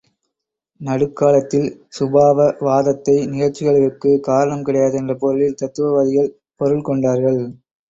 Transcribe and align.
நடுக்காலத்தில் 0.81 1.67
சுபாவவாதத்தை, 1.89 3.15
நிகழ்ச்சிகளுக்குக் 3.27 4.19
காரணம் 4.23 4.63
கிடையாது 4.63 4.97
என்ற 4.97 5.15
பொருளில் 5.15 5.57
தத்துவவாதிகள் 5.61 6.29
பொருள் 6.59 6.83
கொண்டார்கள். 6.83 7.41